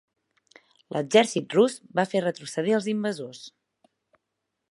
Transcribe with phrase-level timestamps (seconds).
[0.95, 3.43] L'exèrcit rus va fer retrocedir als invasors.